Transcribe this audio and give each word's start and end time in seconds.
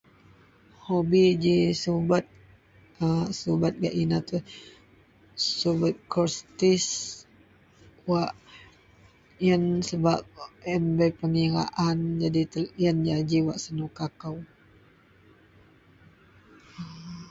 Hobi 0.85 1.21
ji 1.43 1.55
subet 1.83 2.25
a, 3.03 3.05
subet 3.39 3.73
gak 3.81 3.95
inou 4.03 4.21
tou 4.27 4.45
subet 5.59 5.95
kostis. 6.13 6.87
Wak 8.09 8.31
yen 9.45 9.63
sebak, 9.87 10.21
wak 10.37 10.53
yen 10.69 10.83
bei 10.97 11.11
pengiraan 11.21 11.99
jadi 12.21 12.41
telou, 12.51 12.73
yenlah 12.81 13.21
ji 13.29 13.37
wak 13.47 13.61
senuka 13.63 14.05
kou 14.21 14.37